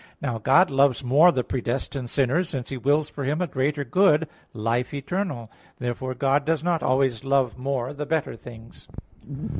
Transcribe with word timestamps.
Now 0.19 0.39
God 0.39 0.71
loves 0.71 1.03
more 1.03 1.31
the 1.31 1.43
predestined 1.43 2.09
sinner, 2.09 2.43
since 2.43 2.69
He 2.69 2.75
wills 2.77 3.07
for 3.07 3.23
him 3.23 3.39
a 3.39 3.45
greater 3.45 3.83
good, 3.83 4.27
life 4.51 4.95
eternal. 4.95 5.51
Therefore 5.77 6.15
God 6.15 6.43
does 6.43 6.63
not 6.63 6.81
always 6.81 7.23
love 7.23 7.55
more 7.55 7.93
the 7.93 8.07
better 8.07 8.35
things. 8.35 8.87